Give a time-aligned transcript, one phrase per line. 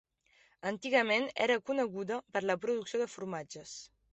[0.69, 3.77] Antigament era coneguda per la producció de formatges.